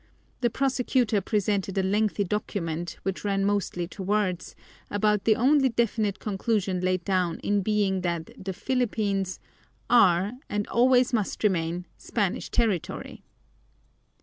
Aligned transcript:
The 0.39 0.49
prosecutor 0.49 1.21
presented 1.21 1.77
a 1.77 1.83
lengthy 1.83 2.23
document, 2.23 2.97
which 3.03 3.23
ran 3.23 3.45
mostly 3.45 3.87
to 3.89 4.01
words, 4.01 4.55
about 4.89 5.25
the 5.25 5.35
only 5.35 5.69
definite 5.69 6.17
conclusion 6.17 6.79
laid 6.81 7.03
down 7.05 7.37
in 7.41 7.59
it 7.59 7.63
being 7.63 8.01
that 8.01 8.31
the 8.43 8.51
Philippines 8.53 9.39
"are, 9.91 10.31
and 10.49 10.67
always 10.69 11.13
must 11.13 11.43
remain, 11.43 11.85
Spanish 11.99 12.49
territory." 12.49 13.21